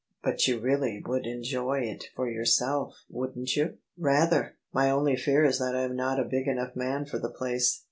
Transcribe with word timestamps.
"But 0.23 0.47
you 0.47 0.57
really 0.59 0.99
would 1.05 1.27
enjoy 1.27 1.81
it 1.81 2.05
for 2.15 2.27
yourself, 2.27 3.03
wouldn't 3.07 3.55
you?"" 3.55 3.77
Rather! 4.09 4.57
My 4.73 4.89
only 4.89 5.15
fear 5.15 5.45
is 5.45 5.59
that 5.59 5.75
I 5.75 5.83
am 5.83 5.95
not 5.95 6.19
a 6.19 6.23
big 6.23 6.47
enough 6.47 6.75
man 6.75 7.05
for 7.05 7.19
the 7.19 7.29
place." 7.29 7.79